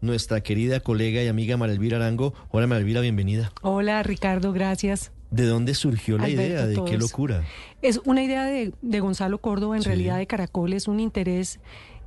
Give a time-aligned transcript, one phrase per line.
[0.00, 2.34] Nuestra querida colega y amiga Marelvira Arango.
[2.50, 3.50] Hola Marelvira, bienvenida.
[3.62, 5.12] Hola Ricardo, gracias.
[5.30, 6.66] ¿De dónde surgió la Alberto idea?
[6.66, 7.42] ¿De qué locura?
[7.82, 9.88] Es una idea de, de Gonzalo Córdoba, en Sí.
[9.88, 11.58] realidad de Caracol, es un interés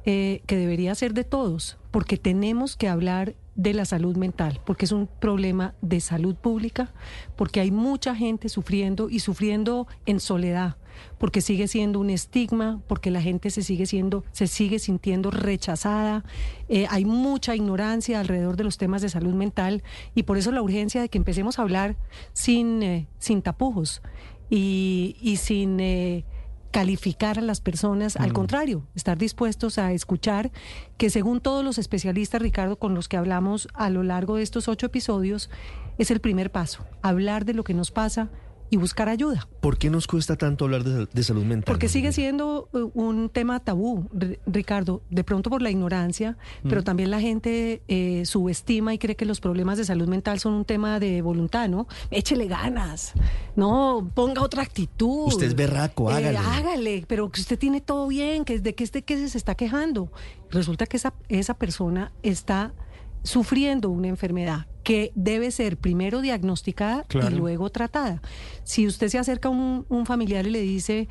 [0.06, 4.86] eh, que debería ser de todos, porque tenemos que hablar de la salud mental, porque
[4.86, 6.94] es un problema de salud pública,
[7.36, 10.78] porque hay mucha gente sufriendo y sufriendo en soledad,
[11.18, 16.24] porque sigue siendo un estigma, porque la gente se sigue siendo, se sigue sintiendo rechazada,
[16.68, 19.84] eh, hay mucha ignorancia alrededor de los temas de salud mental
[20.16, 21.98] y por eso la urgencia de que empecemos a hablar
[22.34, 24.02] sin, eh, sin tapujos
[24.50, 26.26] y, y sin eh,
[26.72, 30.52] calificar a las personas, al contrario, estar dispuestos a escuchar
[30.98, 34.68] que según todos los especialistas, Ricardo, con los que hablamos a lo largo de estos
[34.68, 35.50] ocho episodios,
[35.98, 38.30] es el primer paso, hablar de lo que nos pasa
[38.70, 39.48] y buscar ayuda.
[39.62, 41.66] ¿Por qué nos cuesta tanto hablar de, de salud mental?
[41.66, 44.08] Porque sigue siendo eh, un tema tabú,
[44.46, 49.26] Ricardo, de pronto por la ignorancia, pero también la gente eh, subestima y cree que
[49.26, 51.88] los problemas de salud mental son un tema de voluntad, ¿no?
[52.12, 53.14] Échele ganas,
[53.56, 55.28] no ponga otra actitud.
[55.28, 56.38] Usted es berraco, Eh, hágale.
[56.38, 60.12] hágale, pero que usted tiene todo bien, que de que este que se está quejando.
[60.52, 62.74] Resulta que esa, esa persona está
[63.24, 68.22] sufriendo una enfermedad que debe ser primero diagnosticada y luego tratada.
[68.64, 71.08] Si usted se acerca a un, un familiar y le dice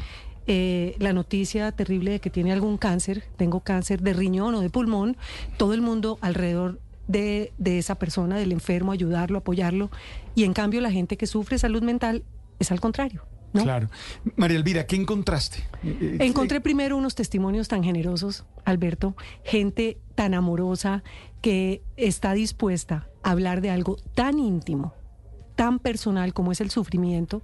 [0.50, 4.70] eh, la noticia terrible de que tiene algún cáncer, tengo cáncer de riñón o de
[4.70, 5.16] pulmón,
[5.58, 9.90] todo el mundo alrededor de, de esa persona, del enfermo, ayudarlo, apoyarlo,
[10.34, 12.24] y en cambio la gente que sufre salud mental
[12.58, 13.24] es al contrario.
[13.52, 13.62] ¿No?
[13.62, 13.88] Claro.
[14.36, 15.64] María Elvira, ¿qué encontraste?
[15.82, 21.02] Eh, Encontré primero unos testimonios tan generosos, Alberto, gente tan amorosa
[21.40, 24.94] que está dispuesta a hablar de algo tan íntimo,
[25.54, 27.42] tan personal como es el sufrimiento,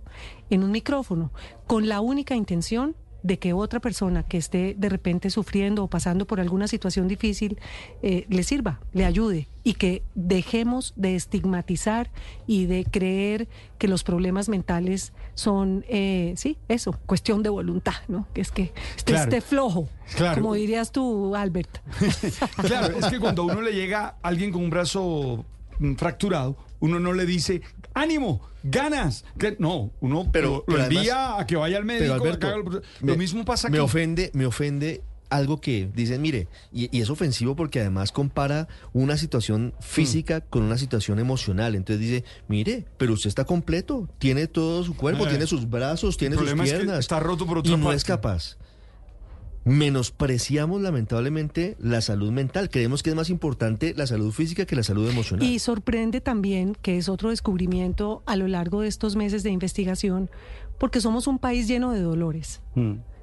[0.51, 1.33] en un micrófono,
[1.67, 6.27] con la única intención de que otra persona que esté de repente sufriendo o pasando
[6.27, 7.59] por alguna situación difícil
[8.03, 12.11] eh, le sirva, le ayude y que dejemos de estigmatizar
[12.47, 13.49] y de creer
[13.79, 18.29] que los problemas mentales son, eh, sí, eso, cuestión de voluntad, ¿no?
[18.34, 19.23] Que es que esté, Claro.
[19.31, 20.43] esté flojo, Claro.
[20.43, 21.79] como dirías tú, Albert.
[22.67, 25.47] Claro, es que cuando a uno le llega alguien con un brazo
[25.99, 27.62] fracturado, uno no le dice,
[27.95, 29.25] ánimo, ganas.
[29.39, 29.57] que-".
[29.59, 32.15] No, uno Pero- lo, además- envía a que vaya al médico.
[32.15, 32.57] Alberto, haga
[33.01, 33.84] me- lo mismo pasa me aquí.
[33.84, 39.17] ofende, me ofende algo que dicen, mire, y, y es ofensivo porque además compara una
[39.17, 41.75] situación física con una situación emocional.
[41.75, 46.17] Entonces dice, mire, pero usted está completo, tiene todo su cuerpo, Eh, tiene sus brazos,
[46.17, 46.99] tiene sus problema es que piernas.
[47.01, 48.59] está roto por otra y no es capaz.
[49.65, 52.69] Menospreciamos lamentablemente la salud mental.
[52.69, 55.49] Creemos que es más importante la salud física que la salud emocional.
[55.49, 60.31] Y sorprende también, que es otro descubrimiento a lo largo de estos meses de investigación,
[60.79, 62.61] porque somos un país lleno de dolores.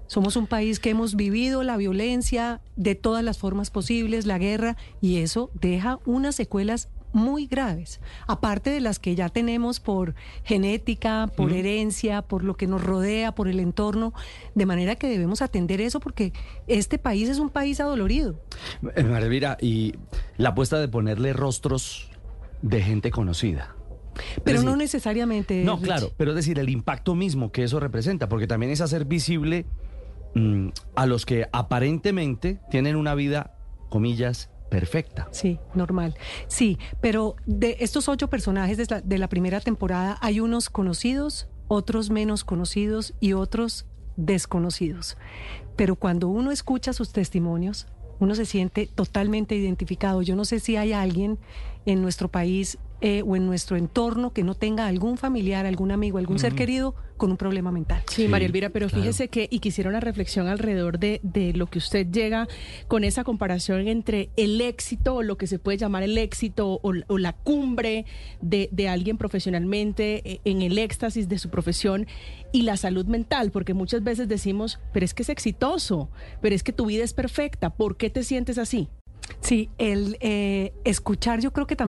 [0.07, 4.75] Somos un país que hemos vivido la violencia de todas las formas posibles, la guerra,
[4.99, 11.29] y eso deja unas secuelas muy graves, aparte de las que ya tenemos por genética,
[11.35, 14.13] por herencia, por lo que nos rodea, por el entorno,
[14.55, 16.33] de manera que debemos atender eso porque
[16.67, 18.39] este país es un país adolorido.
[18.95, 19.95] Eh, María Elvira, y
[20.37, 22.09] la apuesta de ponerle rostros
[22.61, 23.75] de gente conocida.
[24.43, 25.63] Pero no necesariamente.
[25.63, 29.05] No, claro, pero es decir, el impacto mismo que eso representa, porque también es hacer
[29.05, 29.65] visible
[30.35, 33.55] mm, a los que aparentemente tienen una vida,
[33.89, 35.27] comillas, perfecta.
[35.31, 36.15] Sí, normal.
[36.47, 42.45] Sí, pero de estos ocho personajes de la, primera temporada hay unos conocidos, otros menos
[42.45, 45.17] conocidos y otros desconocidos.
[45.75, 47.85] Pero cuando uno escucha sus testimonios,
[48.19, 50.21] uno se siente totalmente identificado.
[50.21, 51.37] Yo no sé si hay alguien
[51.85, 56.17] en nuestro país eh, o en nuestro entorno que no tenga algún familiar, algún amigo,
[56.17, 58.01] algún ser querido con un problema mental.
[58.07, 59.03] Sí, María Elvira, pero claro.
[59.03, 62.47] fíjese que, y quisiera una reflexión alrededor de, de lo que usted llega
[62.87, 66.93] con esa comparación entre el éxito, o lo que se puede llamar el éxito, o,
[67.07, 68.05] o la cumbre
[68.41, 72.07] de, de alguien profesionalmente eh, en el éxtasis de su profesión
[72.51, 76.09] y la salud mental, porque muchas veces decimos, pero es que es exitoso,
[76.41, 78.89] pero es que tu vida es perfecta, ¿por qué te sientes así?
[79.41, 81.90] Sí, el eh, escuchar yo creo que también...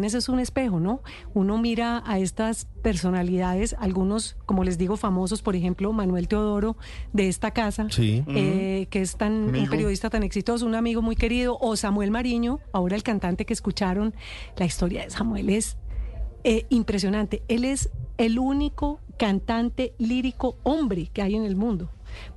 [0.00, 1.02] Ese es un espejo, ¿no?
[1.34, 6.78] Uno mira a estas personalidades, algunos, como les digo, famosos, por ejemplo, Manuel Teodoro
[7.12, 8.24] de esta casa, Sí.
[8.28, 12.58] eh, que es tan, un periodista tan exitoso, un amigo muy querido, o Samuel Mariño,
[12.72, 14.14] ahora el cantante que escucharon.
[14.56, 15.76] La historia de Samuel es
[16.42, 17.42] eh, impresionante.
[17.48, 21.90] Él es el único cantante lírico hombre que hay en el mundo.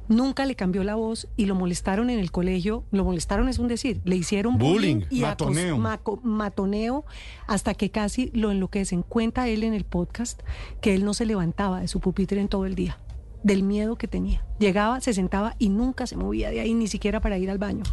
[0.07, 2.83] Nunca le cambió la voz y lo molestaron en el colegio.
[2.91, 4.01] Lo molestaron es un decir.
[4.05, 5.07] Le hicieron bullying, Bullying.
[5.09, 5.77] y Matoneo.
[5.77, 7.05] maco- matoneo
[7.47, 9.01] hasta que casi lo enloquecen.
[9.01, 10.41] Cuenta él en el podcast
[10.81, 12.99] que él no se levantaba de su pupitre en todo el día
[13.45, 14.43] del miedo que tenía.
[14.57, 17.83] Llegaba, se sentaba y nunca se movía de ahí, ni siquiera para ir al baño.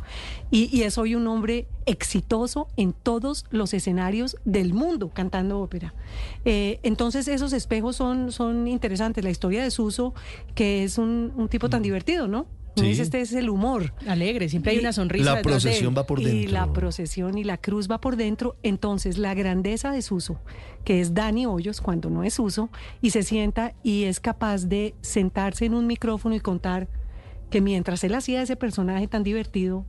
[0.51, 5.93] Y, y es hoy un hombre exitoso en todos los escenarios del mundo cantando ópera.
[6.47, 9.23] Eh, entonces esos espejos son, son interesantes.
[9.23, 10.15] La historia de Suso,
[10.55, 12.47] que es un, un tipo tan divertido, ¿no?
[12.77, 12.83] Sí.
[12.87, 13.93] Dice, este es el humor.
[14.07, 15.35] Alegre, siempre hay Y una sonrisa.
[15.35, 16.53] La procesión va por Y dentro.
[16.53, 18.57] la procesión y la cruz va por dentro.
[18.63, 20.41] Entonces, la grandeza de Suso,
[20.85, 22.71] que es Dani Hoyos cuando no es Suso,
[23.03, 26.89] y se sienta y es capaz de sentarse en un micrófono y contar
[27.51, 29.85] que mientras él hacía ese personaje tan divertido,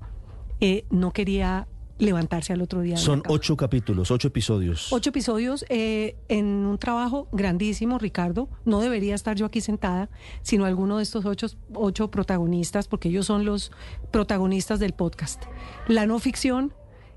[0.59, 1.67] eh, no quería
[2.03, 2.97] levantarse al otro día.
[2.97, 4.91] Son ocho capítulos, ocho episodios.
[4.91, 8.49] Ocho episodios eh, en un trabajo grandísimo, Ricardo.
[8.65, 10.09] No debería estar yo aquí sentada,
[10.41, 13.71] sino alguno de estos ocho, ocho protagonistas, porque ellos son los
[14.11, 15.43] protagonistas del podcast.
[15.87, 16.73] La no ficción,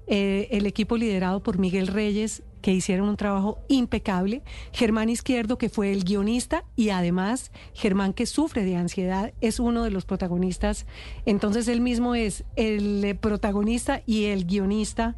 [0.06, 4.42] eh, el equipo liderado por Miguel Reyes, que hicieron un trabajo impecable.
[4.72, 9.84] Germán Izquierdo, que fue el guionista, y además Germán, que sufre de ansiedad, es uno
[9.84, 10.84] de los protagonistas.
[11.26, 15.14] Entonces él mismo es el eh, protagonista y el guionista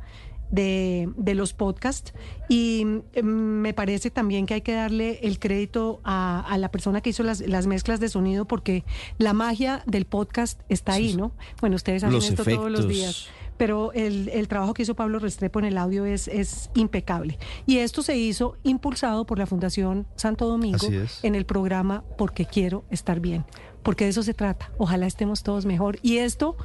[0.50, 2.12] de, de los podcasts
[2.50, 7.00] y mm, me parece también que hay que darle el crédito a, a la persona
[7.00, 8.84] que hizo las, las mezclas de sonido porque
[9.16, 11.32] la magia del podcast está ahí, ¿no?
[11.62, 13.30] Bueno, ustedes hacen Los esto todos los días.
[13.58, 17.38] Pero el, el trabajo que hizo Pablo Restrepo en el audio es, es impecable.
[17.66, 20.86] Y esto se hizo impulsado por la Fundación Santo Domingo
[21.22, 23.44] en el programa Porque Quiero Estar Bien.
[23.82, 24.70] Porque de eso se trata.
[24.78, 25.98] Ojalá estemos todos mejor.
[26.02, 26.56] Y esto,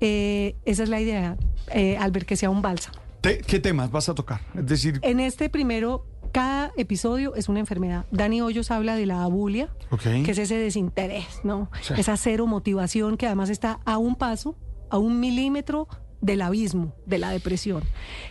[0.00, 1.36] eh, esa es la idea,
[1.72, 2.98] eh, Albert, que sea un bálsamo.
[3.22, 4.40] ¿Qué temas vas a tocar?
[4.54, 8.06] Es decir, En este primero, cada episodio es una enfermedad.
[8.10, 9.68] Dani Hoyos habla de la abulia,
[10.24, 11.70] que es ese desinterés, ¿no?
[11.82, 11.94] Sí.
[11.98, 14.56] Esa cero motivación que además está a un paso,
[14.88, 15.86] a un milímetro
[16.20, 17.82] del abismo de la depresión.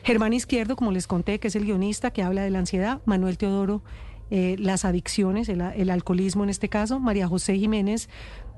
[0.04, 3.02] Germán Izquierdo, como les conté, que es el guionista que habla de la ansiedad.
[3.06, 3.84] Manuel Teodoro,
[4.32, 7.00] eh, las adicciones, el, el alcoholismo en este caso.
[7.00, 8.10] María José Jiménez,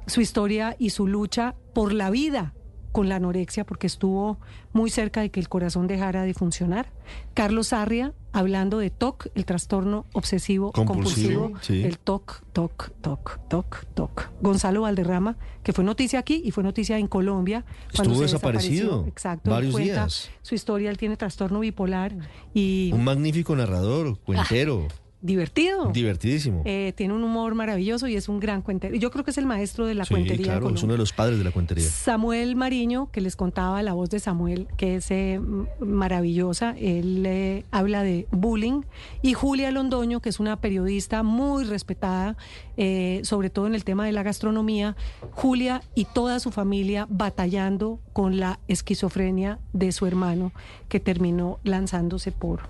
[0.08, 2.54] su historia y su lucha por la vida
[2.92, 4.38] con la anorexia porque estuvo
[4.74, 6.92] muy cerca de que el corazón dejara de funcionar.
[7.34, 11.84] Carlos Arria, hablando de TOC, el trastorno obsesivo Compulsivo, compulsivo, sí.
[11.84, 14.30] el TOC, TOC, TOC, TOC, TOC.
[14.42, 17.66] Gonzalo Valderrama, que fue noticia aquí y fue noticia en Colombia.
[17.96, 19.08] cuando Estuvo desaparecido desapareció.
[19.08, 19.50] Exacto.
[19.52, 20.30] varios días.
[20.42, 22.16] Su historia, él tiene trastorno bipolar
[22.54, 24.88] y Un magnífico narrador, cuentero,
[25.22, 25.92] divertido.
[25.92, 26.64] divertidísimo.
[26.66, 28.96] Eh, tiene un humor maravilloso y es un gran cuentero.
[28.96, 30.46] Yo creo que es el maestro de la sí, cuentería.
[30.46, 31.86] claro, es uno de los padres de la cuentería.
[31.86, 35.40] Samuel Mariño, que les contaba la voz de Samuel, que es eh,
[35.80, 38.82] maravillosa, él eh, habla de bullying,
[39.22, 42.36] y Julia Londoño, que es una periodista muy respetada,
[42.78, 44.96] eh, sobre todo en el tema de la gastronomía,
[45.32, 50.52] Julia y toda su familia batallando con la esquizofrenia de su hermano,
[50.90, 52.62] que terminó lanzándose por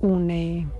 [0.00, 0.70] un...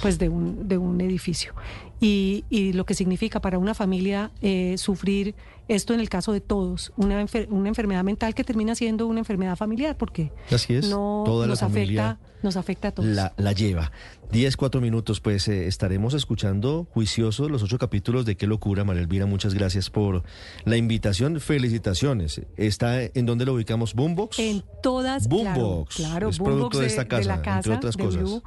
[0.00, 1.54] pues de un, de un edificio.
[2.00, 5.34] Y, y lo que significa para una familia eh, sufrir
[5.68, 9.20] esto en el caso de todos, una, enfer- una enfermedad mental que termina siendo una
[9.20, 13.08] enfermedad familiar, porque Así es, no toda nos afecta, nos afecta a todos.
[13.08, 13.92] La, la lleva.
[14.32, 19.02] 10, 4 minutos, pues eh, estaremos escuchando juiciosos los ocho capítulos de Qué locura, María
[19.02, 19.26] Elvira.
[19.26, 20.22] Muchas gracias por
[20.64, 21.38] la invitación.
[21.40, 22.40] Felicitaciones.
[22.56, 23.94] ¿Está en dónde lo ubicamos?
[23.94, 24.38] ¿Boombox?
[24.38, 25.96] En todas, Boombox.
[25.96, 28.22] claro, Es Boombox producto de esta casa, la entre otras de cosas.
[28.22, 28.42] Blue.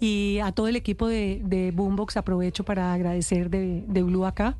[0.00, 4.56] Y a todo el equipo de, de Boombox aprovecho para agradecer de, de Blue acá.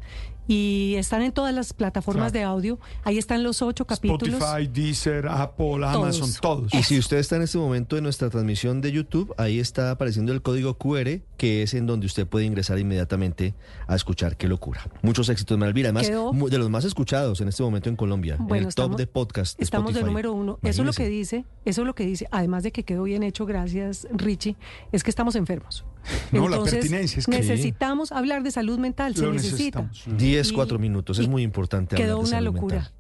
[0.50, 2.38] Y están en todas las plataformas Claro.
[2.38, 2.78] de audio.
[3.04, 4.40] Ahí están los ocho capítulos.
[4.40, 6.72] Spotify, Deezer, Apple, Amazon, todos.
[6.72, 10.32] Y si usted está en este momento en nuestra transmisión de YouTube, ahí está apareciendo
[10.32, 13.52] el código QR, que es en donde usted puede ingresar inmediatamente
[13.86, 14.88] a escuchar Qué locura.
[15.02, 15.88] Muchos éxitos, María Elvira.
[15.90, 18.36] Además, Quedó- de los más escuchados en este momento en Colombia.
[18.36, 19.58] en el top estamos- de podcast.
[19.58, 20.10] de Estamos de Spotify.
[20.10, 20.58] número uno.
[20.62, 23.22] Eso es lo que dice, eso es lo que dice, además de que quedó bien
[23.22, 24.56] hecho, gracias Richie,
[24.92, 25.84] es que estamos enfermos.
[26.32, 29.82] No, la pertinencia es que- necesitamos hablar de salud mental, se necesita.
[29.82, 30.18] necesitamos.
[30.18, 31.18] 10, Y- 4 minutos.
[31.18, 32.76] Es muy importante Quedó hablar de una salud locura.
[32.76, 32.92] mental.